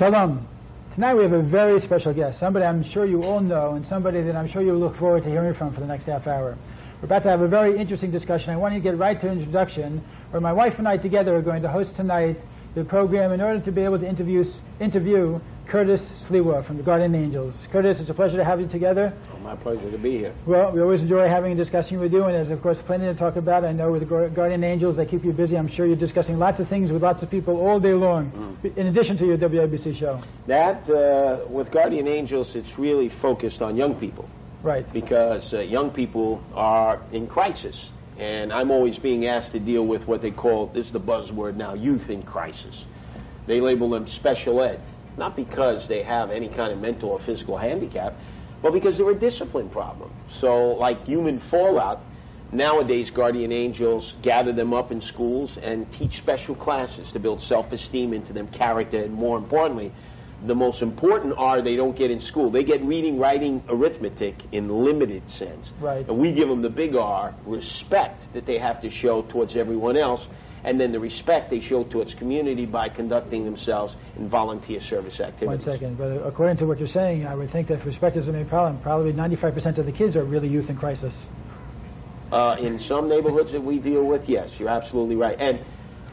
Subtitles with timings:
[0.00, 0.48] Shalom.
[0.94, 4.22] Tonight we have a very special guest, somebody I'm sure you all know, and somebody
[4.22, 6.56] that I'm sure you'll look forward to hearing from for the next half hour.
[7.02, 8.48] We're about to have a very interesting discussion.
[8.48, 11.60] I want to get right to introduction, where my wife and I together are going
[11.64, 12.40] to host tonight
[12.74, 14.44] the program in order to be able to interview,
[14.78, 17.54] interview Curtis Sliwa from the Guardian Angels.
[17.70, 19.12] Curtis, it's a pleasure to have you together.
[19.32, 20.34] Oh, my pleasure to be here.
[20.44, 23.14] Well, we always enjoy having and discussing with you, and there's, of course, plenty to
[23.14, 23.64] talk about.
[23.64, 25.56] I know with the Guardian Angels, they keep you busy.
[25.56, 28.76] I'm sure you're discussing lots of things with lots of people all day long, mm.
[28.76, 30.20] in addition to your WABC show.
[30.48, 34.28] That, uh, with Guardian Angels, it's really focused on young people.
[34.62, 34.92] Right.
[34.92, 37.90] Because uh, young people are in crisis.
[38.20, 41.56] And I'm always being asked to deal with what they call, this is the buzzword
[41.56, 42.84] now, youth in crisis.
[43.46, 44.82] They label them special ed,
[45.16, 48.14] not because they have any kind of mental or physical handicap,
[48.60, 50.12] but because they're a discipline problem.
[50.28, 52.04] So, like human fallout,
[52.52, 58.12] nowadays guardian angels gather them up in schools and teach special classes to build self-esteem
[58.12, 59.92] into them, character, and more importantly,
[60.46, 62.50] the most important are they don't get in school.
[62.50, 65.72] They get reading, writing, arithmetic in limited sense.
[65.80, 66.06] Right.
[66.08, 69.96] And we give them the big R, respect that they have to show towards everyone
[69.96, 70.26] else,
[70.64, 75.66] and then the respect they show towards community by conducting themselves in volunteer service activities.
[75.66, 78.26] One second, but according to what you're saying, I would think that if respect is
[78.26, 81.14] the main problem, probably 95% of the kids are really youth in crisis.
[82.32, 85.36] Uh, in some neighborhoods that we deal with, yes, you're absolutely right.
[85.40, 85.60] And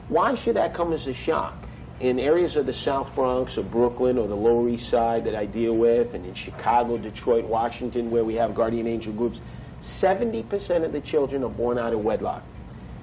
[0.09, 1.66] why should that come as a shock?
[1.99, 5.45] In areas of the South Bronx or Brooklyn or the Lower East Side that I
[5.45, 9.39] deal with, and in Chicago, Detroit, Washington, where we have guardian angel groups,
[9.81, 12.43] 70% of the children are born out of wedlock.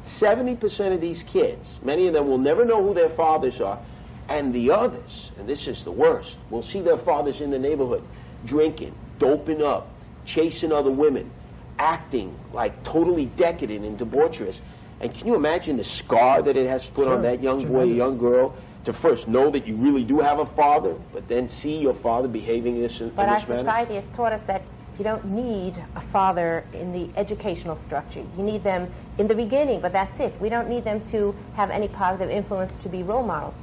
[0.06, 3.80] 70% of these kids, many of them will never know who their fathers are,
[4.28, 8.02] and the others, and this is the worst, will see their fathers in the neighborhood
[8.44, 9.90] drinking, doping up,
[10.24, 11.30] chasing other women,
[11.78, 14.56] acting like totally decadent and debaucherous.
[15.00, 17.16] And can you imagine the scar that it has put sure.
[17.16, 18.54] on that young boy, young girl?
[18.84, 22.28] To first know that you really do have a father, but then see your father
[22.28, 24.62] behaving in this, in but this our society has taught us that
[24.98, 28.24] you don't need a father in the educational structure.
[28.36, 30.38] You need them in the beginning, but that's it.
[30.40, 33.54] We don't need them to have any positive influence to be role models.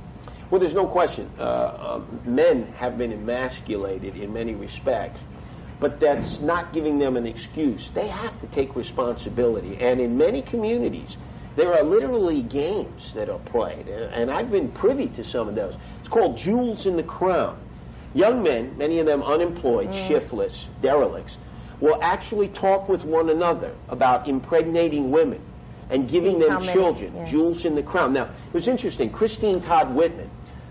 [0.49, 1.31] Well, there's no question.
[1.39, 5.21] Uh, uh, men have been emasculated in many respects,
[5.79, 7.89] but that's not giving them an excuse.
[7.93, 9.77] They have to take responsibility.
[9.79, 11.15] And in many communities,
[11.55, 15.75] there are literally games that are played, and I've been privy to some of those.
[15.99, 17.59] It's called Jewels in the Crown.
[18.13, 20.07] Young men, many of them unemployed, mm.
[20.07, 21.37] shiftless, derelicts,
[21.79, 25.41] will actually talk with one another about impregnating women
[25.89, 27.25] and giving them children, yeah.
[27.25, 28.13] jewels in the crown.
[28.13, 29.09] Now, it was interesting.
[29.09, 30.29] Christine Todd Whitman,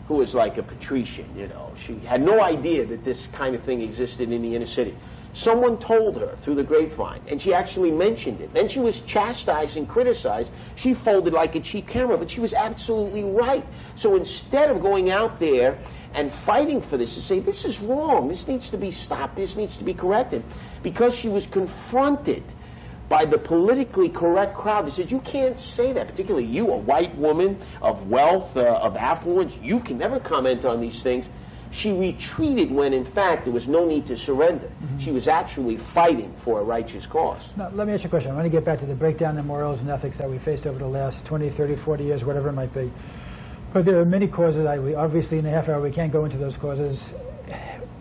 [0.08, 3.62] who was like a patrician, you know, she had no idea that this kind of
[3.62, 4.96] thing existed in the inner city.
[5.32, 8.52] Someone told her through the grapevine, and she actually mentioned it.
[8.52, 10.50] Then she was chastised and criticized.
[10.74, 13.64] She folded like a cheap camera, but she was absolutely right.
[13.94, 15.78] So instead of going out there
[16.14, 19.54] and fighting for this to say, this is wrong, this needs to be stopped, this
[19.54, 20.42] needs to be corrected,
[20.82, 22.42] because she was confronted
[23.08, 27.14] by the politically correct crowd that said, you can't say that, particularly you, a white
[27.16, 31.26] woman of wealth, uh, of affluence, you can never comment on these things.
[31.72, 34.66] She retreated when, in fact, there was no need to surrender.
[34.66, 34.98] Mm-hmm.
[34.98, 37.42] She was actually fighting for a righteous cause.
[37.56, 38.32] Now, let me ask you a question.
[38.32, 40.66] I want to get back to the breakdown in morals and ethics that we faced
[40.66, 42.90] over the last 20, 30, 40 years, whatever it might be.
[43.72, 44.66] But there are many causes.
[44.66, 46.98] I, we, obviously, in a half hour, we can't go into those causes.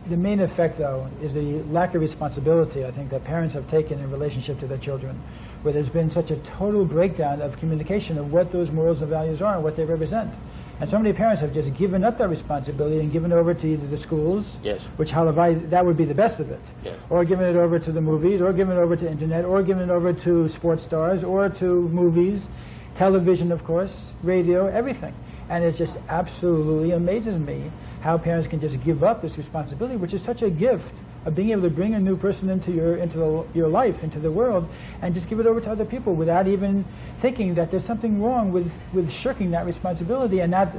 [0.07, 3.99] The main effect, though, is the lack of responsibility, I think, that parents have taken
[3.99, 5.21] in relationship to their children,
[5.61, 9.43] where there's been such a total breakdown of communication of what those morals and values
[9.43, 10.33] are and what they represent.
[10.79, 13.67] And so many parents have just given up that responsibility and given it over to
[13.67, 14.81] either the schools, yes.
[14.95, 16.97] which however that would be the best of it, yes.
[17.09, 19.89] or given it over to the movies, or given it over to internet, or given
[19.89, 22.47] it over to sports stars, or to movies,
[22.95, 25.13] television, of course, radio, everything.
[25.49, 30.13] And it just absolutely amazes me how parents can just give up this responsibility, which
[30.13, 30.93] is such a gift
[31.25, 34.19] of being able to bring a new person into your into the, your life, into
[34.19, 34.69] the world,
[35.01, 36.85] and just give it over to other people without even
[37.21, 40.69] thinking that there's something wrong with, with shirking that responsibility and not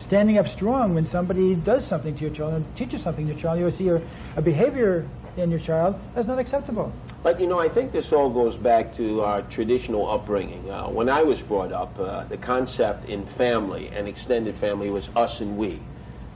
[0.00, 3.40] standing up strong when somebody does something to your child and teaches something to your
[3.40, 3.58] child.
[3.58, 4.00] You see a,
[4.36, 6.92] a behavior in your child that's not acceptable.
[7.22, 10.70] But you know, I think this all goes back to our traditional upbringing.
[10.70, 15.08] Uh, when I was brought up, uh, the concept in family and extended family was
[15.16, 15.80] us and we.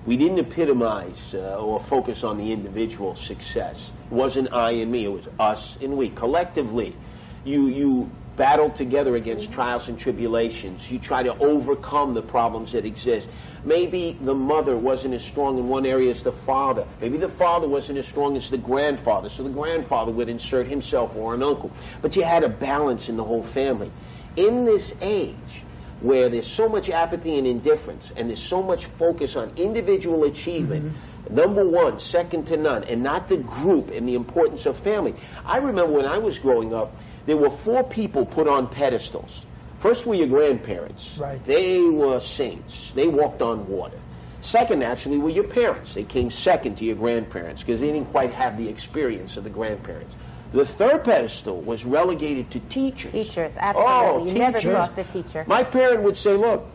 [0.04, 3.90] We didn't epitomize uh, or focus on the individual success.
[4.10, 6.10] It wasn't I and me, it was us and we.
[6.10, 6.96] Collectively,
[7.44, 10.90] you, you battle together against trials and tribulations.
[10.90, 13.28] You try to overcome the problems that exist.
[13.64, 16.86] Maybe the mother wasn't as strong in one area as the father.
[17.00, 21.14] Maybe the father wasn't as strong as the grandfather, so the grandfather would insert himself
[21.14, 21.70] or an uncle.
[22.00, 23.92] But you had a balance in the whole family.
[24.34, 25.62] In this age,
[26.02, 30.84] where there's so much apathy and indifference, and there's so much focus on individual achievement,
[30.84, 31.34] mm-hmm.
[31.34, 35.14] number one, second to none, and not the group and the importance of family.
[35.44, 36.94] I remember when I was growing up,
[37.26, 39.42] there were four people put on pedestals.
[39.78, 41.16] First were your grandparents.
[41.18, 41.44] Right.
[41.44, 42.92] They were saints.
[42.94, 43.98] They walked on water.
[44.40, 45.94] Second, naturally, were your parents.
[45.94, 49.50] They came second to your grandparents because they didn't quite have the experience of the
[49.50, 50.14] grandparents.
[50.52, 53.12] The third pedestal was relegated to teachers.
[53.12, 53.92] Teachers, absolutely.
[53.92, 54.88] Oh, you never teachers.
[54.94, 55.44] the teacher.
[55.46, 56.66] My parent would say, look,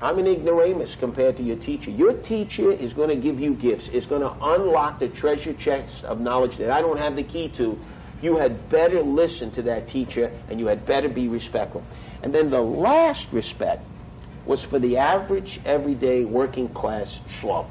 [0.00, 1.90] I'm an ignoramus compared to your teacher.
[1.90, 3.88] Your teacher is going to give you gifts.
[3.92, 7.48] It's going to unlock the treasure chest of knowledge that I don't have the key
[7.50, 7.76] to.
[8.22, 11.82] You had better listen to that teacher and you had better be respectful.
[12.22, 13.84] And then the last respect
[14.46, 17.66] was for the average, everyday, working class schlub.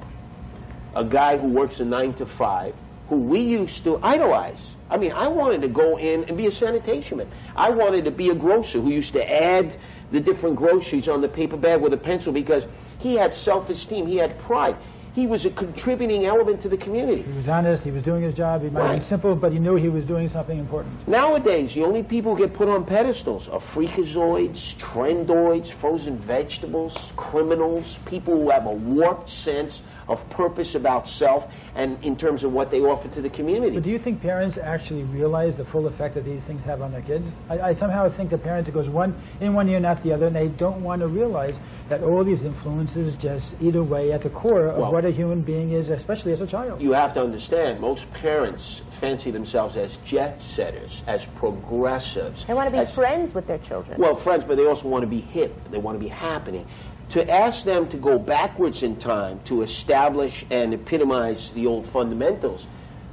[0.95, 2.75] A guy who works a nine to five,
[3.07, 4.71] who we used to idolize.
[4.89, 7.27] I mean, I wanted to go in and be a sanitation man.
[7.55, 9.75] I wanted to be a grocer who used to add
[10.11, 12.65] the different groceries on the paper bag with a pencil because
[12.99, 14.77] he had self-esteem, he had pride.
[15.13, 17.23] He was a contributing element to the community.
[17.23, 17.83] He was honest.
[17.83, 18.61] He was doing his job.
[18.61, 18.91] He might Right.
[18.99, 21.07] been simple, but he knew he was doing something important.
[21.07, 27.97] Nowadays, the only people who get put on pedestals are freakazoids, trendoids, frozen vegetables, criminals,
[28.05, 31.45] people who have a warped sense of purpose about self
[31.75, 33.75] and in terms of what they offer to the community.
[33.75, 36.91] But do you think parents actually realize the full effect that these things have on
[36.91, 37.29] their kids?
[37.49, 40.27] I, I somehow think the parents, it goes one in one ear, not the other,
[40.27, 41.55] and they don't want to realize
[41.89, 45.41] that all these influences just eat away at the core of Well- what a human
[45.41, 46.81] being is, especially as a child.
[46.81, 52.45] you have to understand, most parents fancy themselves as jet setters, as progressives.
[52.45, 53.99] They want to be as- friends with their children.
[53.99, 55.53] Well, friends, but they also want to be hip.
[55.69, 56.65] They want to be happening.
[57.11, 62.65] To ask them to go backwards in time to establish and epitomize the old fundamentals,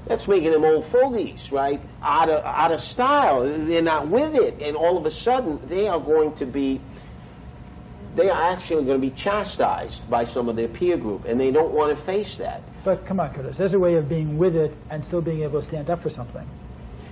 [0.06, 1.80] that's making them old fogies, right?
[2.02, 3.42] Out of, out of style.
[3.42, 4.60] They're not with it.
[4.60, 6.80] And all of a sudden, they are going to be,
[8.16, 11.24] they are actually going to be chastised by some of their peer group.
[11.24, 12.62] And they don't want to face that.
[12.84, 15.60] But come on, Curtis, there's a way of being with it and still being able
[15.60, 16.46] to stand up for something.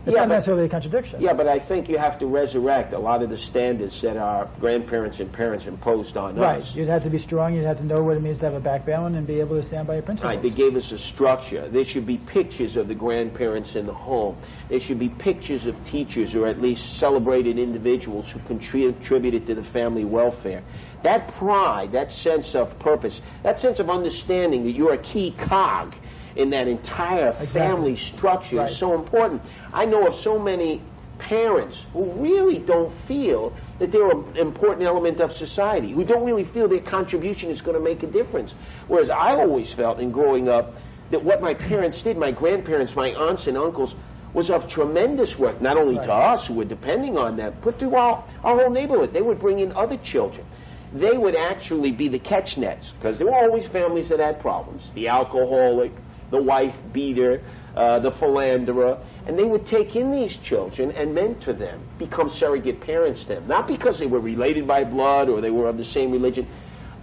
[0.04, 1.20] It's Yeah, not but- necessarily a contradiction.
[1.20, 4.48] Yeah, but I think you have to resurrect a lot of the standards that our
[4.58, 6.58] grandparents and parents imposed on Right.
[6.58, 6.70] us.
[6.70, 6.76] Right.
[6.76, 7.54] You'd have to be strong.
[7.54, 9.62] You'd have to know what it means to have a backbone and be able to
[9.62, 10.28] stand by your principles.
[10.34, 11.68] Right, they gave us a structure.
[11.68, 14.34] There should be pictures of the grandparents in the home.
[14.68, 19.62] There should be pictures of teachers or at least celebrated individuals who contributed to the
[19.62, 20.62] family welfare.
[21.04, 25.94] That pride, that sense of purpose, that sense of understanding that you're a key cog
[26.36, 28.70] in that entire family structure Right.
[28.70, 29.42] is so important.
[29.72, 30.82] I know of so many
[31.18, 36.44] parents who really don't feel that they're an important element of society, who don't really
[36.44, 38.54] feel their contribution is going to make a difference.
[38.88, 40.74] Whereas I always felt in growing up
[41.10, 43.94] that what my parents did, my grandparents, my aunts and uncles,
[44.32, 47.94] was of tremendous worth, not only to us who were depending on them, but to
[47.94, 49.12] our, our whole neighborhood.
[49.12, 50.46] They would bring in other children.
[50.92, 54.90] They would actually be the catch nets, because there were always families that had problems.
[54.94, 55.92] The alcoholic,
[56.32, 57.40] the wife beater,
[57.76, 62.80] uh, the philanderer, and they would take in these children and mentor them, become surrogate
[62.80, 63.46] parents to them.
[63.46, 66.48] Not because they were related by blood or they were of the same religion,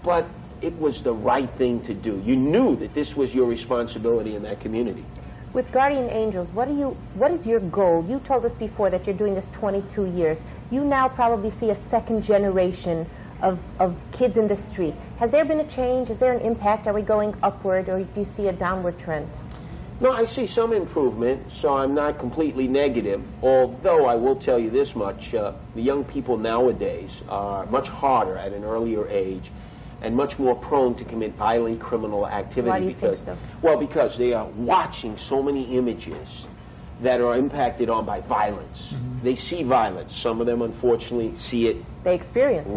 [0.03, 0.27] but
[0.61, 2.21] it was the right thing to do.
[2.25, 5.05] You knew that this was your responsibility in that community.
[5.53, 8.05] With Guardian Angels, what do you what is your goal?
[8.07, 10.37] You told us before that you're doing this 22 years.
[10.69, 13.09] You now probably see a second generation
[13.41, 14.95] of, of kids in the street.
[15.19, 16.09] Has there been a change?
[16.09, 16.87] Is there an impact?
[16.87, 19.29] Are we going upward or do you see a downward trend?
[20.01, 23.21] No, I see some improvement, so I'm not completely negative.
[23.41, 28.37] Although I will tell you this much: uh, the young people nowadays are much harder
[28.37, 29.51] at an earlier age,
[30.01, 32.69] and much more prone to commit violent criminal activity.
[32.69, 33.37] Why do you because, think so?
[33.61, 36.47] well, because they are watching so many images
[37.01, 38.79] that are impacted on by violence.
[38.93, 39.23] Mm-hmm.
[39.23, 40.15] They see violence.
[40.15, 42.73] Some of them, unfortunately, see it They experience it.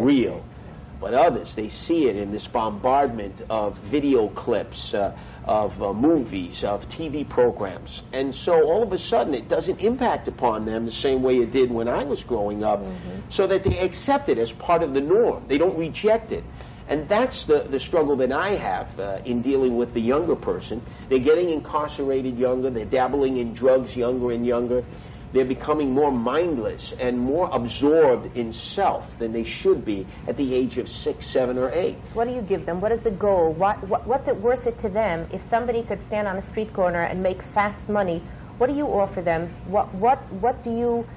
[1.03, 6.63] But others, they see it in this bombardment of video clips, uh, of uh, movies,
[6.63, 8.03] of TV programs.
[8.13, 11.51] And so all of a sudden it doesn't impact upon them the same way it
[11.51, 12.85] did when I was growing up,
[13.29, 15.43] so that they accept it as part of the norm.
[15.49, 16.45] They don't reject it.
[16.87, 20.81] And that's the, the struggle that I have uh, in dealing with the younger person.
[21.09, 24.85] They're getting incarcerated younger, they're dabbling in drugs younger and younger.
[25.33, 30.53] They're becoming more mindless and more absorbed in self than they should be at the
[30.53, 31.97] age of six, seven, or eight.
[32.13, 32.79] What do you give them?
[32.79, 33.51] What is the goal?
[33.51, 36.71] What, what, what's it worth it to them if somebody could stand on a street
[36.73, 38.21] corner and make fast money?
[38.59, 39.51] What do you offer them?
[39.65, 41.07] What, what, what do you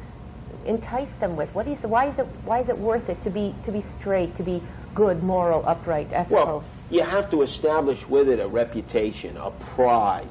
[0.64, 1.54] entice them with?
[1.54, 4.34] What is, why, is it, why is it worth it to be, to be straight,
[4.36, 4.62] to be
[4.94, 6.36] good, moral, upright, ethical?
[6.36, 10.30] Well, you have to establish with it a reputation, a pride.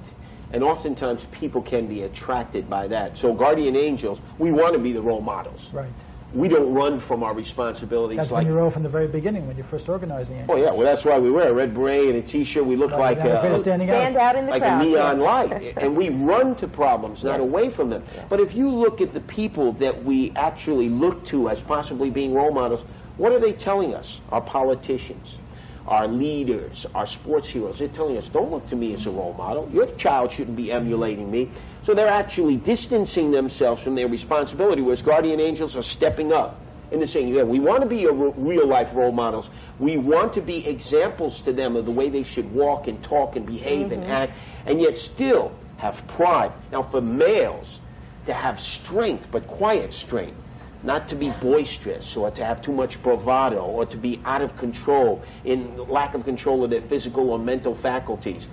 [0.52, 3.18] And oftentimes people can be attracted by that.
[3.18, 5.70] So, guardian angels, we want to be the role models.
[5.74, 5.92] Right.
[6.34, 9.48] we don't run from our responsibilities That's like when you roll from the very beginning,
[9.48, 10.46] when you're first organizing it.
[10.50, 12.66] Oh yeah, well that's why we wear a red beret and a t-shirt.
[12.66, 14.82] We look Right, like not afraid of uh, standing Stand out in the like crowd.
[14.82, 17.48] a neon light, and we run to problems, not Yes.
[17.50, 18.04] away from them.
[18.28, 22.34] But if you look at the people that we actually look to as possibly being
[22.34, 22.84] role models,
[23.18, 24.20] what are they telling us?
[24.30, 25.38] Our politicians,
[25.88, 27.80] our leaders, our sports heroes.
[27.80, 29.70] They're telling us, don't look to me as a role model.
[29.72, 31.52] Your child shouldn't be emulating me.
[31.84, 36.60] So they're actually distancing themselves from their responsibility, whereas guardian angels are stepping up
[36.92, 39.50] and they're saying, yeah, we want to be real life role models.
[39.80, 43.36] We want to be examples to them of the way they should walk and talk
[43.36, 44.12] and behave and mm-hmm.
[44.12, 44.34] act,
[44.66, 46.52] and yet still have pride.
[46.72, 47.80] Now, for males,
[48.28, 50.38] to have strength, but quiet strength,
[50.86, 54.56] not to be boisterous or to have too much bravado or to be out of
[54.58, 58.46] control in lack of control of their physical or mental faculties.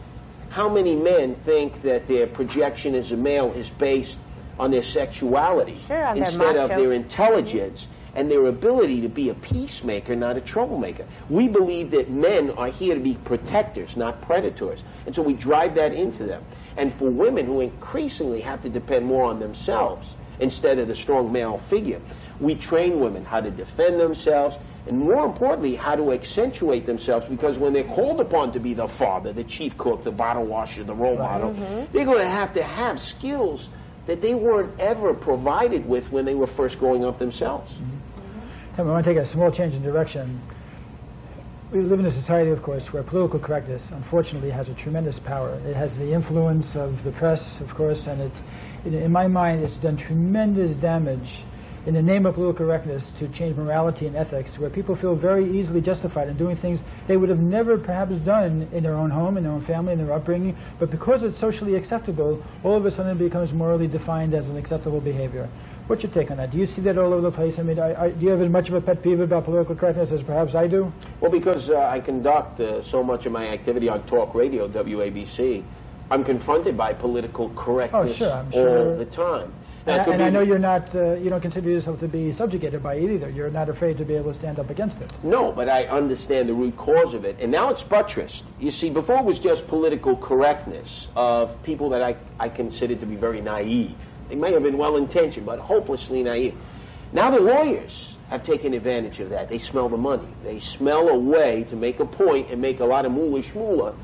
[0.48, 4.18] How many men think that their projection as a male is based
[4.58, 9.30] on their sexuality Sure, on their instead of their intelligence and their ability to be
[9.30, 11.06] a peacemaker, not a troublemaker?
[11.30, 14.82] We believe that men are here to be protectors, not predators.
[15.06, 16.44] And so we drive that into them.
[16.76, 21.32] And for women who increasingly have to depend more on themselves instead of the strong
[21.32, 22.00] male figure,
[22.40, 24.56] we train women how to defend themselves
[24.86, 28.88] and more importantly, how to accentuate themselves because when they're called upon to be the
[28.88, 31.92] father, the chief cook, the bottle washer, the role model, mm-hmm.
[31.92, 33.68] they're going to have to have skills
[34.06, 37.72] that they weren't ever provided with when they were first growing up themselves.
[37.74, 37.84] Mm-hmm.
[37.84, 38.76] Mm-hmm.
[38.76, 40.42] Tim, I want to take a small change in direction.
[41.70, 45.54] We live in a society, of course, where political correctness, unfortunately, has a tremendous power.
[45.64, 48.32] It has the influence of the press, of course, and it,
[48.84, 51.44] in, in my mind, it's done tremendous damage
[51.84, 55.58] in the name of political correctness to change morality and ethics, where people feel very
[55.58, 59.36] easily justified in doing things they would have never perhaps done in their own home,
[59.36, 62.90] in their own family, in their upbringing, but because it's socially acceptable, all of a
[62.90, 65.48] sudden it becomes morally defined as an acceptable behavior.
[65.88, 66.52] What's your take on that?
[66.52, 67.58] Do you see that all over the place?
[67.58, 69.74] I mean, I, I, do you have as much of a pet peeve about political
[69.74, 70.92] correctness as perhaps I do?
[71.20, 75.64] Well, because uh, I conduct uh, so much of my activity on talk radio, WABC,
[76.10, 79.52] I'm confronted by political correctness Oh, sure, I'm all the time.
[79.86, 82.32] Now, And, could and I know you're not, uh, you don't consider yourself to be
[82.32, 83.28] subjugated by it either.
[83.28, 85.10] You're not afraid to be able to stand up against it.
[85.24, 87.38] No, but I understand the root cause of it.
[87.40, 88.44] And now it's buttressed.
[88.60, 93.06] You see, before it was just political correctness of people that I, I considered to
[93.06, 93.96] be very naive.
[94.28, 96.54] They may have been well intentioned, but hopelessly naive.
[97.12, 99.48] Now the lawyers have taken advantage of that.
[99.48, 100.28] They smell the money.
[100.44, 103.94] They smell a way to make a point and make a lot of moolah shmoolah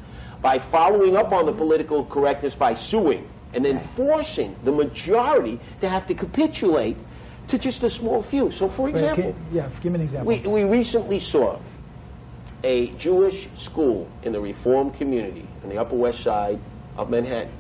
[0.41, 5.89] by following up on the political correctness by suing and then forcing the majority to
[5.89, 6.97] have to capitulate
[7.49, 8.51] to just a small few.
[8.51, 10.29] So, for example, can- yeah, give me an example.
[10.29, 11.59] we, we recently saw
[12.63, 16.61] a Jewish school in the Reform community in the Upper West Side
[16.97, 17.53] of Manhattan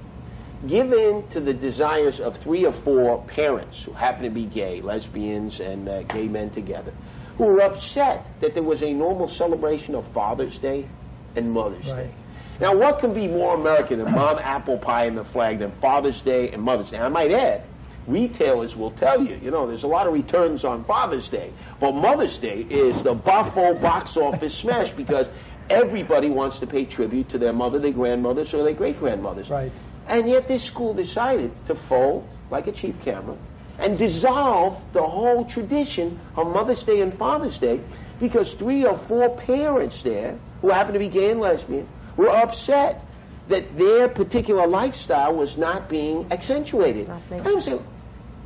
[0.66, 4.80] give in to the desires of three or four parents who happen to be gay,
[4.80, 6.92] lesbians, and uh, gay men together,
[7.37, 10.88] who were upset that there was a normal celebration of Father's Day
[11.37, 12.06] and Mother's Right.
[12.08, 12.14] Day.
[12.61, 16.21] Now, what can be more American than mom apple pie and the flag than Father's
[16.23, 16.99] Day and Mother's Day?
[16.99, 17.62] I might add,
[18.09, 21.93] retailers will tell you, you know, there's a lot of returns on Father's Day, but
[21.93, 25.29] Mother's Day is the buffo box office smash because
[25.71, 29.50] everybody wants to pay tribute to their mother, their grandmothers, or their great grandmothers.
[29.50, 29.71] Right.
[30.09, 33.37] And yet this school decided to fold like a cheap camera
[33.79, 37.81] and dissolve the whole tradition of Mother's Day and Father's Day
[38.19, 41.87] because three or four parents there who happen to be gay and lesbian
[42.18, 43.02] were upset
[43.48, 47.08] that their particular lifestyle was not being accentuated.
[47.30, 47.87] And I'm saying,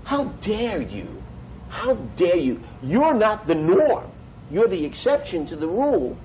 [0.04, 1.20] how dare you?
[1.68, 2.62] How dare you?
[2.82, 4.12] You're not the norm.
[4.50, 6.16] You're the exception to the rule.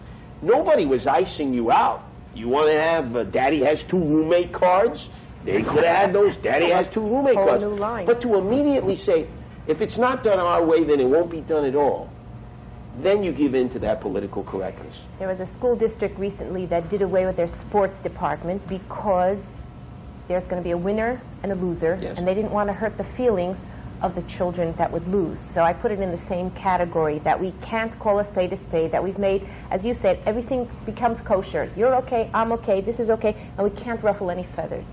[0.42, 2.04] Nobody was icing you out.
[2.36, 5.10] You want to have uh, Daddy has two roommate cards?
[5.44, 6.36] They could have had those.
[6.36, 7.64] Daddy has two roommate Whole cards.
[8.06, 9.28] But to immediately say,
[9.66, 12.12] if it's not done our way, then it won't be done at all.
[12.98, 14.98] Then you give in to that political correctness.
[15.20, 19.40] There was a school district recently that did away with their sports department because
[20.28, 22.18] there's going to be a winner and a loser, Yes.
[22.18, 23.58] and they didn't want to hurt the feelings
[24.02, 25.38] of the children that would lose.
[25.54, 28.58] So I put it in the same category that we can't call a spade a
[28.58, 31.72] spade, that we've made, as you said, everything becomes kosher.
[31.76, 34.86] You're okay, I'm okay, this is okay, and we can't ruffle any feathers.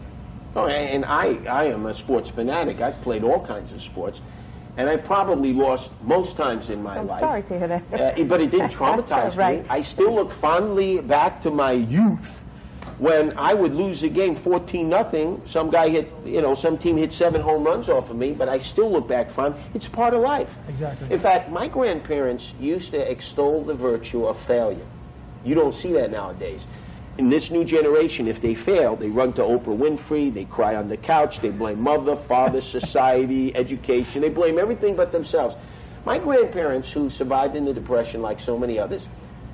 [0.56, 2.80] Oh, and I, I am a sports fanatic.
[2.80, 4.20] I've played all kinds of sports,
[4.76, 7.20] and I probably lost most times in my I'm life.
[7.20, 7.82] sorry to hear that.
[8.18, 9.62] Uh, but it didn't traumatize Right.
[9.62, 9.68] me.
[9.68, 12.38] I still look fondly back to my youth
[12.98, 15.42] when I would lose a game 14 nothing.
[15.46, 18.48] Some guy hit, you know, some team hit seven home runs off of me, but
[18.48, 19.54] I still look back fond.
[19.74, 20.50] It's part of life.
[20.68, 21.12] Exactly.
[21.12, 24.86] In fact, my grandparents used to extol the virtue of failure.
[25.44, 26.64] You don't see that nowadays.
[27.16, 30.88] In this new generation, if they fail, they run to Oprah Winfrey, they cry on
[30.88, 35.54] the couch, they blame mother, father, society, education, they blame everything but themselves.
[36.04, 39.02] My grandparents, who survived in the Depression like so many others,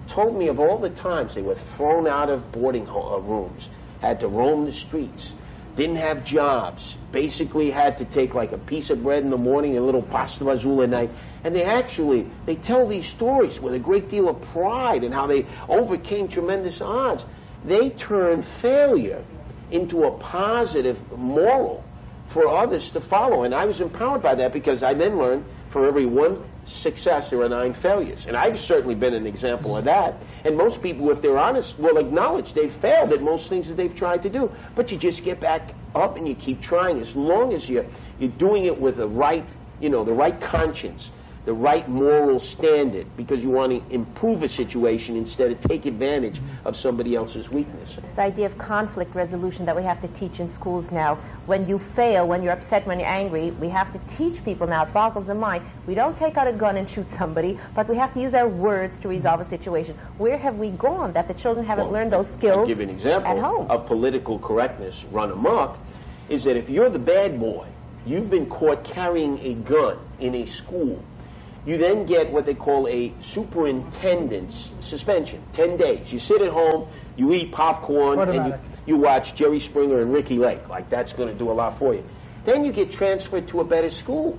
[0.08, 3.68] told me of all the times they were thrown out of boarding ho- uh, rooms,
[4.00, 5.32] had to roam the streets,
[5.76, 9.72] didn't have jobs, basically had to take like a piece of bread in the morning
[9.76, 11.10] and a little pasta mazzola at night.
[11.44, 15.26] And they actually, they tell these stories with a great deal of pride and how
[15.26, 17.24] they overcame tremendous odds.
[17.64, 19.24] They turned failure
[19.70, 21.84] into a positive moral
[22.28, 23.42] for others to follow.
[23.42, 27.42] And I was empowered by that because I then learned for every one success, there
[27.42, 28.26] are nine failures.
[28.26, 30.14] And I've certainly been an example of that.
[30.44, 33.94] And most people, if they're honest, will acknowledge they've failed at most things that they've
[33.94, 34.50] tried to do.
[34.74, 37.86] But you just get back up and you keep trying as long as you're,
[38.18, 39.46] you're doing it with the right,
[39.80, 41.10] you know, the right conscience
[41.46, 46.40] the right moral standard because you want to improve a situation instead of take advantage
[46.66, 47.96] of somebody else's weakness.
[47.96, 51.14] This idea of conflict resolution that we have to teach in schools now.
[51.46, 54.84] When you fail, when you're upset, when you're angry, we have to teach people now.
[54.84, 55.64] It boggles the mind.
[55.86, 58.48] We don't take out a gun and shoot somebody, but we have to use our
[58.48, 59.96] words to resolve a situation.
[60.18, 62.58] Where have we gone that the children haven't Well, learned those skills?
[62.60, 63.70] I'll give an example at home?
[63.70, 65.78] of political correctness run amok
[66.28, 67.66] is that if you're the bad boy,
[68.04, 71.02] you've been caught carrying a gun in a school,
[71.66, 76.12] you then get what they call a superintendent's suspension, 10 days.
[76.12, 78.54] You sit at home, you eat popcorn, and you,
[78.86, 80.68] you watch Jerry Springer and Ricki Lake.
[80.68, 82.04] Like, that's going to do a lot for you.
[82.44, 84.38] Then you get transferred to a better school.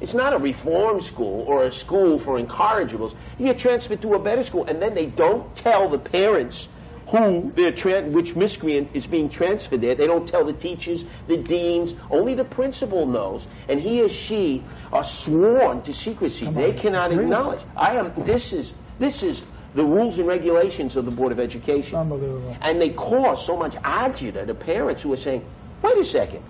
[0.00, 3.14] It's not a reform school or a school for incorrigibles.
[3.38, 6.68] You get transferred to a better school, and then they don't tell the parents
[7.12, 9.94] who they're tran which miscreant is being transferred there.
[9.94, 11.94] They don't tell the teachers, the deans.
[12.10, 16.46] Only the principal knows, and he or she are sworn to secrecy.
[16.46, 17.60] Come they on, cannot acknowledge.
[17.76, 18.12] I am.
[18.24, 19.42] This is this is
[19.74, 21.96] the rules and regulations of the Board of Education.
[21.96, 22.56] Unbelievable.
[22.60, 25.44] And they cause so much agita to parents who are saying,
[25.82, 26.44] wait a second,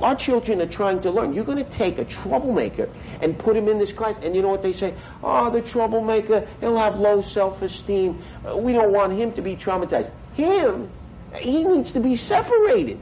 [0.00, 1.32] our children are trying to learn.
[1.32, 2.88] You're going to take a troublemaker
[3.20, 4.16] and put him in this class.
[4.22, 4.94] And you know what they say?
[5.22, 8.22] Oh, the troublemaker, he'll have low self-esteem.
[8.56, 10.10] We don't want him to be traumatized.
[10.34, 10.90] Him,
[11.36, 12.98] he needs to be separated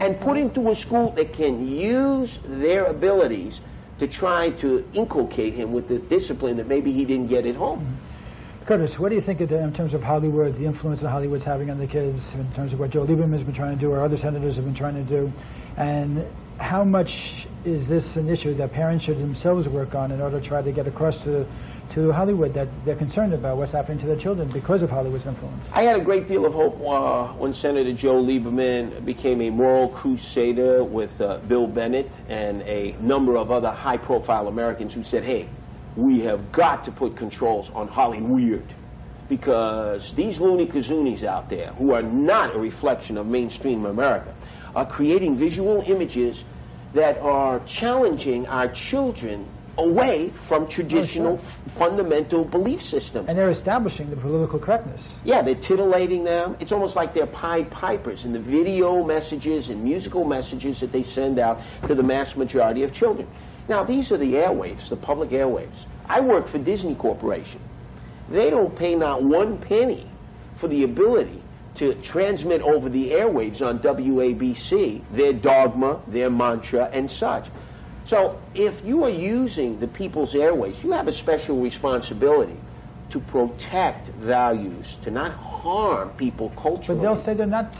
[0.00, 3.60] and put into a school that can use their abilities
[3.98, 7.98] to try to inculcate him with the discipline that maybe he didn't get at home.
[8.66, 11.70] Curtis, what do you think the, in terms of Hollywood, the influence that Hollywood's having
[11.70, 14.16] on the kids, in terms of what Joe Lieberman's been trying to do, or other
[14.16, 15.30] senators have been trying to do,
[15.76, 20.40] and how much is this an issue that parents should themselves work on in order
[20.40, 21.46] to try to get across to,
[21.92, 25.66] to Hollywood that they're concerned about what's happening to their children because of Hollywood's influence?
[25.70, 29.90] I had a great deal of hope uh, when Senator Joe Lieberman became a moral
[29.90, 35.22] crusader with uh, Bill Bennett and a number of other high profile Americans who said,
[35.22, 35.50] hey,
[35.96, 38.74] we have got to put controls on Hollywood
[39.28, 44.34] because these loony kazoonies out there who are not a reflection of mainstream America
[44.74, 46.44] are creating visual images
[46.94, 51.46] that are challenging our children away from traditional oh, sure.
[51.66, 53.28] f- fundamental belief systems.
[53.28, 55.02] And they're establishing the political correctness.
[55.24, 56.56] Yeah, they're titillating them.
[56.60, 61.02] It's almost like they're Pied Pipers in the video messages and musical messages that they
[61.02, 63.28] send out to the mass majority of children.
[63.68, 65.86] Now, these are the airwaves, the public airwaves.
[66.06, 67.60] I work for Disney Corporation.
[68.28, 70.08] They don't pay not one penny
[70.56, 71.42] for the ability
[71.76, 77.48] to transmit over the airwaves on WABC their dogma, their mantra, and such.
[78.06, 82.56] So if you are using the people's airways, you have a special responsibility
[83.10, 87.00] to protect values, to not harm people culturally.
[87.00, 87.74] But they'll say they're not.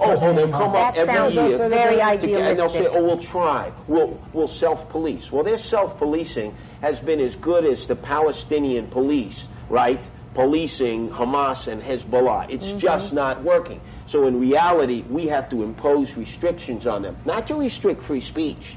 [0.00, 1.68] Oh, oh, they'll come up That every year.
[1.68, 3.72] very to- to and they'll say, oh, we'll try.
[3.86, 5.30] We'll, we'll self-police.
[5.30, 10.00] Well, their self-policing has been as good as the Palestinian police, right?
[10.34, 12.46] Policing Hamas and Hezbollah.
[12.50, 12.78] It's Mm-hmm.
[12.78, 13.80] just not working.
[14.06, 17.16] So in reality, we have to impose restrictions on them.
[17.24, 18.76] Not to restrict free speech,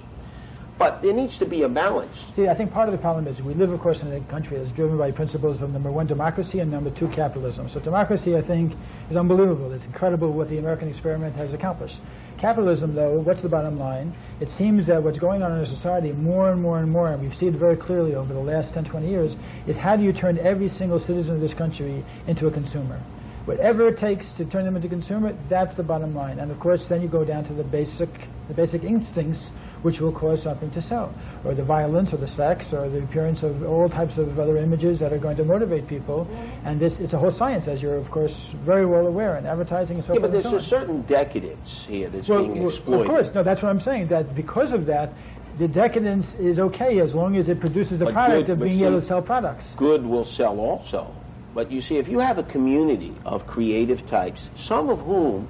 [0.78, 2.18] but there needs to be a balance.
[2.36, 4.58] See, I think part of the problem is we live, of course, in a country
[4.58, 7.70] that's driven by principles of number one, democracy, and number two, capitalism.
[7.70, 8.74] So democracy, I think,
[9.10, 9.72] is unbelievable.
[9.72, 11.98] It's incredible what the American experiment has accomplished.
[12.38, 14.14] Capitalism, though, what's the bottom line?
[14.42, 17.22] It seems that what's going on in our society more and more and more, and
[17.22, 19.36] we've seen it very clearly over the last 10, 20 years,
[19.68, 23.02] is how do you turn every single citizen of this country into a consumer?
[23.46, 26.40] Whatever it takes to turn them into consumer, that's the bottom line.
[26.40, 28.10] And of course, then you go down to the basic,
[28.48, 29.52] the basic instincts,
[29.84, 33.44] which will cause something to sell, or the violence, or the sex, or the appearance
[33.44, 36.28] of all types of other images that are going to motivate people.
[36.64, 39.98] And this, it's a whole science, as you're of course very well aware, and advertising
[39.98, 43.02] and so Yeah, forth but there's so a certain decadence here that's Well, being exploited.
[43.02, 44.08] Of course, no, that's what I'm saying.
[44.08, 45.14] That because of that,
[45.60, 48.82] the decadence is okay as long as it produces the But product good- of being
[48.82, 49.66] able to sell products.
[49.78, 51.14] good will sell also.
[51.56, 55.48] But you see, if you have a community of creative types, some of whom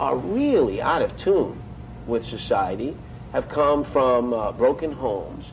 [0.00, 1.62] are really out of tune
[2.06, 2.96] with society,
[3.32, 5.46] have come from uh, broken homes,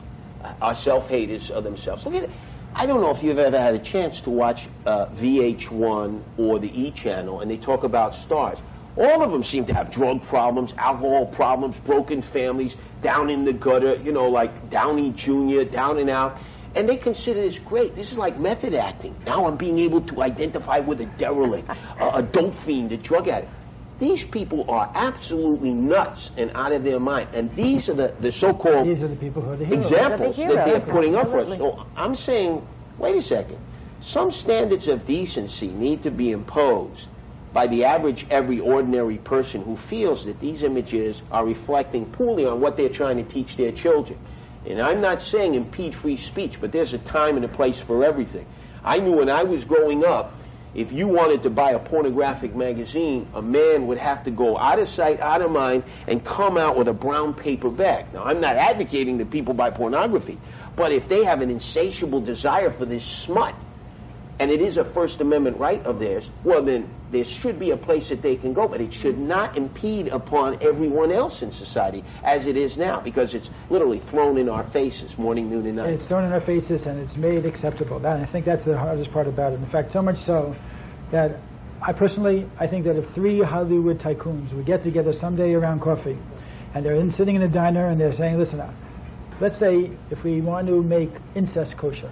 [0.60, 2.04] are self-haters of themselves.
[2.04, 2.30] Look at it.
[2.74, 6.68] I don't know if you've ever had a chance to watch uh, VH1 or the
[6.68, 8.58] E channel, and they talk about stars.
[8.96, 13.52] All of them seem to have drug problems, alcohol problems, broken families, down in the
[13.52, 16.36] gutter, you know, like Downey Jr., down and out.
[16.74, 17.94] And they consider this great.
[17.94, 19.14] This is like method acting.
[19.26, 21.68] Now I'm being able to identify with a derelict,
[22.00, 23.52] a, a dope fiend, a drug addict.
[24.00, 27.28] These people are absolutely nuts and out of their mind.
[27.32, 29.84] And these are the, the so-called These are the people who are the heroes.
[29.84, 31.58] examples They're that they're heroes, putting up for us.
[31.58, 32.66] So I'm saying,
[32.98, 33.58] wait a second.
[34.00, 37.06] Some standards of decency need to be imposed
[37.52, 42.60] by the average, every ordinary person who feels that these images are reflecting poorly on
[42.60, 44.18] what they're trying to teach their children.
[44.66, 48.04] And I'm not saying impede free speech, but there's a time and a place for
[48.04, 48.46] everything.
[48.82, 50.34] I knew when I was growing up,
[50.74, 54.80] if you wanted to buy a pornographic magazine, a man would have to go out
[54.80, 58.12] of sight, out of mind, and come out with a brown paper bag.
[58.12, 60.38] Now, I'm not advocating that people buy pornography,
[60.74, 63.54] but if they have an insatiable desire for this smut,
[64.38, 67.76] and it is a First Amendment right of theirs, well, then there should be a
[67.76, 72.04] place that they can go, but it should not impede upon everyone else in society
[72.24, 75.90] as it is now, because it's literally thrown in our faces morning, noon, and night.
[75.90, 78.00] It's thrown in our faces and it's made acceptable.
[78.00, 79.56] That, I think that's the hardest part about it.
[79.56, 80.56] In fact, so much so
[81.12, 81.38] that
[81.80, 86.18] I personally, I think that if three Hollywood tycoons would get together someday around coffee,
[86.74, 88.60] and they're in, sitting in a diner and they're saying, listen,
[89.40, 92.10] let's say if we want to make incest kosher,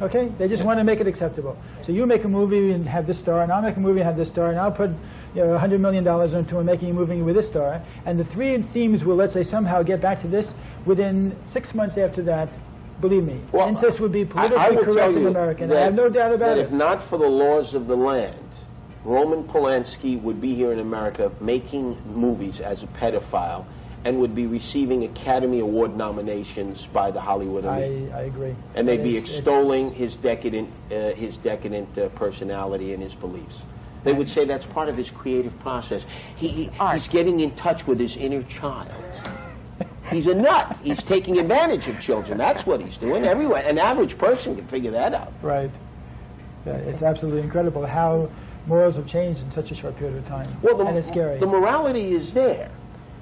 [0.00, 0.30] okay?
[0.38, 1.56] They just want to make it acceptable.
[1.84, 4.06] So you make a movie and have this star, and I'll make a movie and
[4.06, 4.90] have this star, and I'll put
[5.34, 6.06] you know, $100 million
[6.36, 9.82] into making a movie with this star, and the three themes will, let's say, somehow
[9.82, 10.52] get back to this
[10.84, 12.48] within six months after that.
[13.00, 15.66] Believe me, Well, incest would be politically I will correct in America.
[15.68, 16.64] that- I have no doubt about that it.
[16.66, 18.34] if not for the laws of the land,
[19.04, 23.64] Roman Polanski would be here in America making movies as a pedophile
[24.04, 28.12] and would be receiving Academy Award nominations by the Hollywood elite.
[28.12, 28.54] I, I agree.
[28.74, 33.14] and they'd be It's- it's- extolling his decadent, uh, his decadent uh, personality and his
[33.14, 33.60] beliefs.
[34.04, 36.04] They would say that's part of his creative process.
[36.36, 38.92] He, he- he's getting in touch with his inner child.
[40.10, 40.78] He's a nut.
[40.82, 42.38] He's taking advantage of children.
[42.38, 43.24] That's what he's doing.
[43.26, 45.32] Everyone, an average person can figure that out.
[45.42, 45.70] Right.
[46.64, 48.30] Yeah, it's absolutely incredible how
[48.66, 50.48] morals have changed in such a short period of time.
[50.62, 51.38] Well, the, and it's scary.
[51.38, 52.70] the morality is there.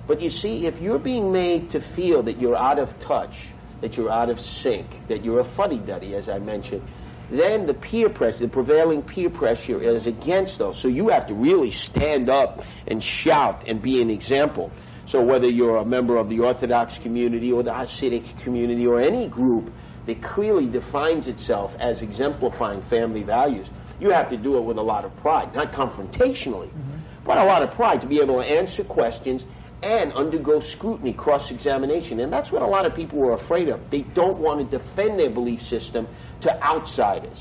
[0.07, 3.37] But you see, if you're being made to feel that you're out of touch,
[3.81, 6.83] that you're out of sync, that you're a fuddy-duddy, as I mentioned,
[7.31, 10.79] then the peer pressure, the prevailing peer pressure is against those.
[10.79, 14.71] So you have to really stand up and shout and be an example.
[15.07, 19.29] So whether you're a member of the Orthodox community or the Hasidic community or any
[19.29, 19.73] group
[20.07, 23.69] that clearly defines itself as exemplifying family values,
[24.01, 26.99] you have to do it with a lot of pride, not confrontationally, mm-hmm.
[27.25, 29.45] but a lot of pride to be able to answer questions
[29.82, 32.20] and undergo scrutiny, cross-examination.
[32.20, 33.90] And that's what a lot of people are afraid of.
[33.90, 36.08] They don't want to defend their belief system
[36.40, 37.38] to outsiders.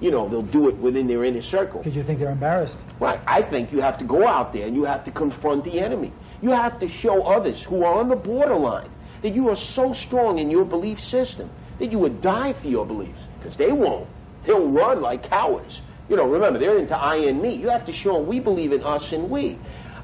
[0.00, 1.80] You know, they'll do it within their inner circle.
[1.80, 2.76] Because you think they're embarrassed.
[3.00, 3.20] Right.
[3.26, 6.12] I think you have to go out there and you have to confront the enemy.
[6.40, 8.90] You have to show others who are on the borderline
[9.22, 12.86] that you are so strong in your belief system that you would die for your
[12.86, 13.20] beliefs.
[13.38, 14.08] Because they won't.
[14.44, 15.80] They'll run like cowards.
[16.08, 17.54] You know, remember, they're into I and me.
[17.54, 19.58] You have to show them we believe in us and we.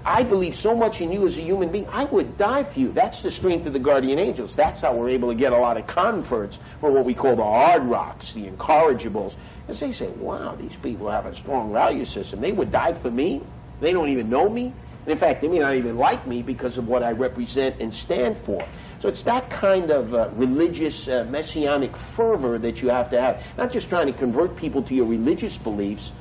[0.04, 2.92] I believe so much in you as a human being, I would die for you.
[2.92, 4.54] That's the strength of the guardian angels.
[4.54, 7.42] That's how we're able to get a lot of converts for what we call the
[7.42, 9.34] hard rocks, the incorrigibles.
[9.66, 12.42] Because they say, wow, these people have a strong value system.
[12.42, 13.42] They would die for me.
[13.80, 14.74] They don't even know me.
[15.04, 17.92] And in fact, they may not even like me because of what I represent and
[17.92, 18.66] stand for.
[19.00, 23.42] So it's that kind of uh, religious, uh, messianic fervor that you have to have.
[23.56, 26.12] Not just trying to convert people to your religious beliefs,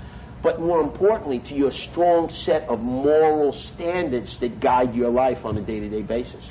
[0.43, 5.57] but more importantly, to your strong set of moral standards that guide your life on
[5.57, 6.43] a day to day basis.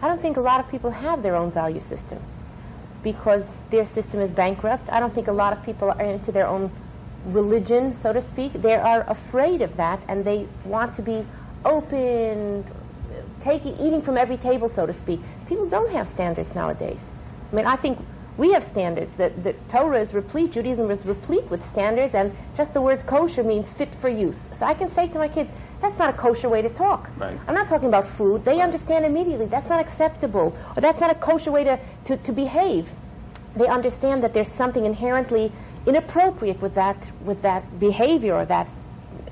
[0.00, 2.22] I don't think a lot of people have their own value system
[3.02, 4.88] because their system is bankrupt.
[4.90, 6.70] I don't think a lot of people are into their own
[7.26, 8.52] religion, so to speak.
[8.52, 11.26] They are afraid of that and they want to be
[11.64, 12.64] open,
[13.40, 15.20] taking, eating from every table, so to speak.
[15.48, 17.00] People don't have standards nowadays.
[17.52, 17.98] I mean, I think
[18.36, 19.14] we have standards.
[19.16, 23.42] That the Torah is replete, Judaism is replete with standards, and just the word kosher
[23.42, 24.38] means fit for use.
[24.58, 27.10] So I can say to my kids, that's not a kosher way to talk.
[27.16, 27.38] Right.
[27.46, 28.44] I'm not talking about food.
[28.44, 32.32] They understand immediately that's not acceptable, or that's not a kosher way to, to, to
[32.32, 32.88] behave.
[33.56, 35.52] They understand that there's something inherently
[35.86, 38.68] inappropriate with that, with that behavior or that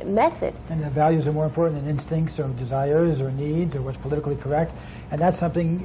[0.04, 0.54] method.
[0.70, 4.36] And that values are more important than instincts or desires or needs or what's politically
[4.36, 4.72] correct.
[5.10, 5.78] And that's something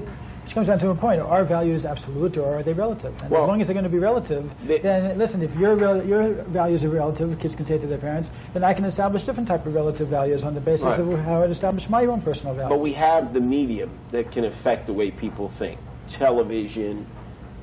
[0.46, 1.22] which comes down to a point.
[1.22, 3.14] Are values absolute or are they relative?
[3.22, 5.78] And Well, as long as they're going to be relative, they- then listen, if your,
[6.04, 9.48] your values are relative, kids can say to their parents, then I can establish different
[9.48, 11.00] type of relative values on the basis Right.
[11.00, 12.70] of how I establish my own personal values.
[12.70, 17.06] But we have the medium that can affect the way people think television,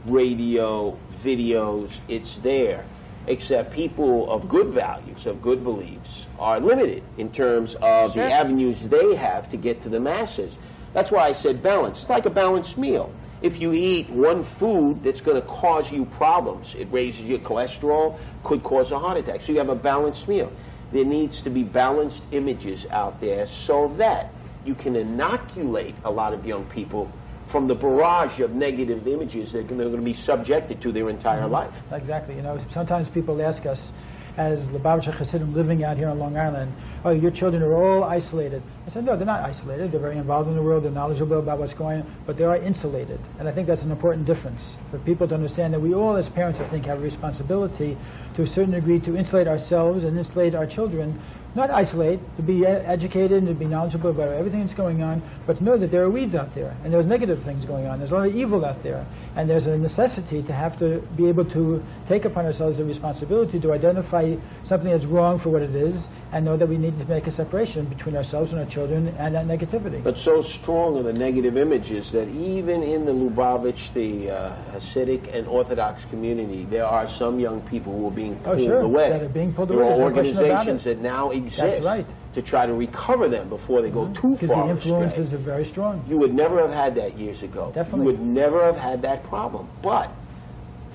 [0.07, 2.85] radio, videos, it's there.
[3.29, 8.25] Except people of good values, of good beliefs, are limited in terms of Sure.
[8.25, 10.57] the avenues they have to get to the masses.
[10.93, 12.01] That's why I said balance.
[12.01, 13.11] It's like a balanced meal.
[13.43, 18.17] If you eat one food that's going to cause you problems, it raises your cholesterol,
[18.45, 19.43] could cause a heart attack.
[19.43, 20.51] So you have a balanced meal.
[20.93, 24.31] There needs to be balanced images out there so that
[24.65, 27.11] you can inoculate a lot of young people
[27.49, 31.43] from the barrage of negative images that they're going to be subjected to their entire
[31.43, 31.53] mm-hmm.
[31.53, 31.75] life.
[31.93, 32.37] Exactly.
[32.37, 33.93] You know, sometimes people ask us,
[34.37, 38.05] as the Lubavitcher Hasidim living out here on Long Island, oh, your children are all
[38.05, 38.63] isolated.
[38.87, 39.93] I said, no, they're not isolated.
[39.93, 40.85] They're very involved in the world.
[40.85, 43.19] They're knowledgeable about what's going on, but they are insulated.
[43.39, 46.29] And I think that's an important difference for people to understand that we all, as
[46.29, 47.97] parents, I think, have a responsibility
[48.35, 51.23] to a certain degree to insulate ourselves and insulate our children
[51.57, 55.59] not isolate, to be educated and to be knowledgeable about everything that's going on, but
[55.59, 57.99] to know that there are weeds out there and there's negative things going on.
[57.99, 59.07] There's a lot of evil out there.
[59.37, 63.61] And there's a necessity to have to be able to take upon ourselves the responsibility
[63.61, 67.05] to identify something that's wrong for what it is and know that we need to
[67.05, 70.03] make a separation between ourselves and our children and that negativity.
[70.03, 75.37] But so strong are the negative images that even in the Lubavitch, the uh, Hasidic
[75.37, 78.81] and Orthodox community, there are some young people who are being pulled Oh, pulled sure,
[78.81, 79.11] away.
[79.11, 82.07] that are being pulled there away, are there's no organizations that now exist That's right.
[82.37, 84.90] To try to recover them before they go too because far the astray.
[84.92, 86.05] influences are very strong.
[86.07, 87.72] You would never have had that years ago.
[87.75, 88.01] Definitely.
[88.01, 89.70] You would never have had that problem.
[89.83, 90.12] But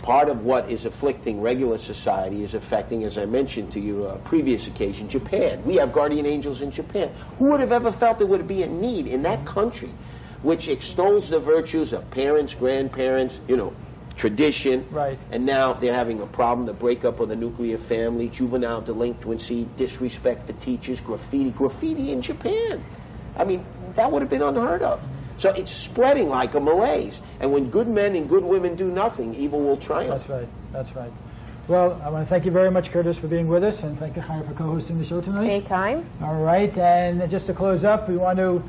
[0.03, 4.17] part of what is afflicting regular society is affecting, as I mentioned to you on
[4.17, 5.65] a previous occasion, Japan.
[5.65, 7.11] We have guardian angels in Japan.
[7.39, 9.91] Who would have ever felt there would be a need in that country
[10.43, 13.73] which extols the virtues of parents, grandparents, you know,
[14.21, 14.85] tradition.
[14.91, 15.17] Right.
[15.31, 20.45] And now they're having a problem, the breakup of the nuclear family, juvenile delinquency, disrespect
[20.45, 21.49] for teachers, graffiti.
[21.49, 22.85] Graffiti in Japan.
[23.35, 25.01] I mean, that would have been unheard of.
[25.39, 27.19] So it's spreading like a malaise.
[27.39, 30.19] And when good men and good women do nothing, evil will triumph.
[30.19, 30.49] That's right.
[30.71, 31.11] That's right.
[31.67, 34.15] Well, I want to thank you very much, Curtis, for being with us, and thank
[34.15, 35.49] you, Chaya, for co-hosting the show tonight.
[35.49, 36.07] Anytime.
[36.21, 38.63] All right, and just to close up, we want to,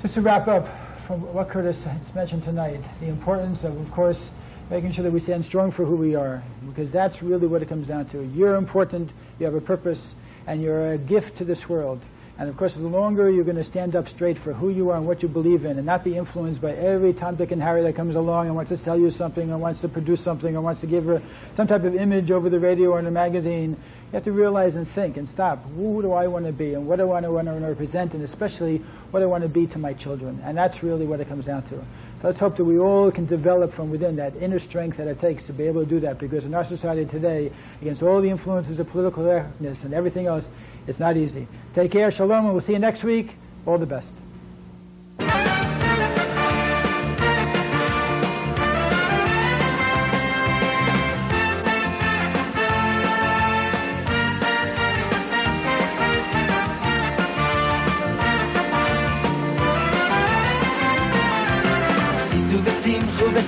[0.00, 0.66] just to wrap up
[1.06, 4.18] from what Curtis has mentioned tonight, the importance of, of course,
[4.70, 7.68] making sure that we stand strong for who we are, because that's really what it
[7.68, 8.22] comes down to.
[8.22, 10.14] You're important, you have a purpose,
[10.46, 12.00] and you're a gift to this world.
[12.38, 14.96] And of course, the longer you're going to stand up straight for who you are
[14.96, 17.82] and what you believe in, and not be influenced by every Tom, Dick, and Harry
[17.82, 20.60] that comes along and wants to sell you something, or wants to produce something, or
[20.60, 21.20] wants to give her
[21.56, 24.76] some type of image over the radio or in a magazine, you have to realize
[24.76, 25.64] and think and stop.
[25.74, 28.84] Who do I want to be, and what do I want to represent, and especially
[29.10, 30.40] what do I want to be to my children?
[30.44, 31.84] And that's really what it comes down to.
[32.20, 35.46] Let's hope that we all can develop from within that inner strength that it takes
[35.46, 36.18] to be able to do that.
[36.18, 40.44] Because in our society today, against all the influences of political correctness and everything else,
[40.88, 41.46] it's not easy.
[41.74, 43.36] Take care, shalom, and we'll see you next week.
[43.66, 44.17] All the best.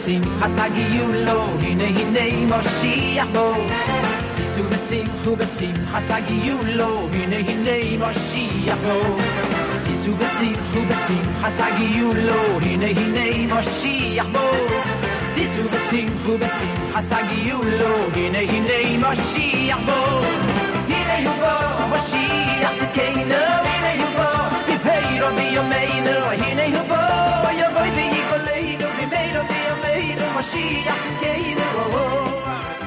[0.09, 3.53] ושמחו בשמחת הגיולו, הנה הנה מושיח בו.
[4.35, 9.17] שישו ושמחו בשמחת הגיולו, הנה הנה מושיח בו.
[9.83, 14.49] שישו ושמחו בשמחת הגיולו, הנה הנה מושיח בו.
[15.35, 20.21] שישו ושמחו בשמחת הגיולו, הנה הנה מושיח בו.
[20.89, 26.88] הנה הוא בו, מושיח צדקנו, הנה הוא בו, יפהרו ביומנו, הנה הוא
[30.40, 31.58] Mashiach came.
[31.58, 32.79] Whoa, whoa.